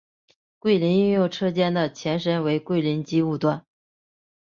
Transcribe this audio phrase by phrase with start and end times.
[0.57, 3.63] 桂林运用车间的前身为桂林机务段。